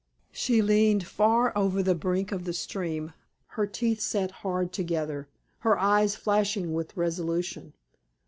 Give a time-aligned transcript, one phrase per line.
[0.31, 3.13] She leaned far over the brink of the stream,
[3.49, 7.73] her teeth set hard together, her eyes flashing with resolution.